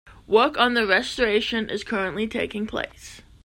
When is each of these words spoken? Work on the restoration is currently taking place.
Work 0.25 0.57
on 0.57 0.73
the 0.73 0.87
restoration 0.87 1.69
is 1.69 1.83
currently 1.83 2.27
taking 2.27 2.65
place. 2.65 3.21